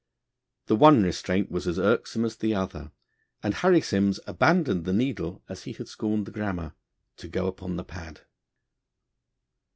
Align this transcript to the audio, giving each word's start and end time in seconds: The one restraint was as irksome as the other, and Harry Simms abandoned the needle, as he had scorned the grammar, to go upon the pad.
The 0.65 0.75
one 0.75 1.03
restraint 1.03 1.51
was 1.51 1.67
as 1.67 1.77
irksome 1.77 2.25
as 2.25 2.35
the 2.35 2.55
other, 2.55 2.91
and 3.43 3.53
Harry 3.53 3.81
Simms 3.81 4.19
abandoned 4.25 4.85
the 4.85 4.93
needle, 4.93 5.43
as 5.47 5.65
he 5.65 5.73
had 5.73 5.87
scorned 5.87 6.25
the 6.25 6.31
grammar, 6.31 6.73
to 7.17 7.27
go 7.27 7.45
upon 7.45 7.75
the 7.75 7.83
pad. 7.85 8.21